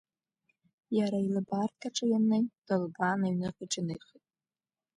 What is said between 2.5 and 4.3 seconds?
дыллыбаан, аҩныҟа иҿынеихеит.